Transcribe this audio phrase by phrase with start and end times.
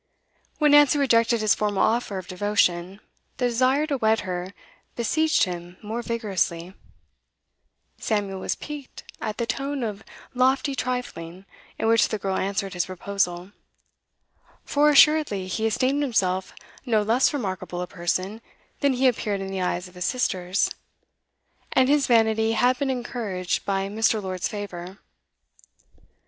[0.57, 3.01] When Nancy rejected his formal offer of devotion,
[3.37, 4.51] the desire to wed her
[4.95, 6.73] besieged him more vigorously;
[7.99, 10.03] Samuel was piqued at the tone of
[10.33, 11.45] lofty trifling
[11.77, 13.51] in which the girl answered his proposal;
[14.65, 18.41] for assuredly he esteemed himself no less remarkable a person
[18.79, 20.71] than he appeared in the eyes of his sisters,
[21.73, 24.19] and his vanity had been encouraged by Mr.
[24.19, 24.97] Lord's favour.